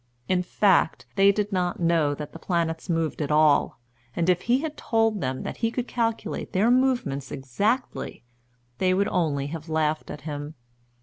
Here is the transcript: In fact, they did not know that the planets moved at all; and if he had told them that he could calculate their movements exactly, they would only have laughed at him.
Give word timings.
In 0.27 0.41
fact, 0.41 1.05
they 1.15 1.31
did 1.31 1.51
not 1.51 1.79
know 1.79 2.15
that 2.15 2.33
the 2.33 2.39
planets 2.39 2.89
moved 2.89 3.21
at 3.21 3.29
all; 3.29 3.79
and 4.15 4.29
if 4.29 4.41
he 4.49 4.61
had 4.61 4.75
told 4.75 5.21
them 5.21 5.43
that 5.43 5.57
he 5.57 5.69
could 5.69 5.87
calculate 5.87 6.53
their 6.53 6.71
movements 6.71 7.31
exactly, 7.31 8.23
they 8.79 8.95
would 8.95 9.09
only 9.09 9.45
have 9.45 9.69
laughed 9.69 10.09
at 10.09 10.21
him. 10.21 10.55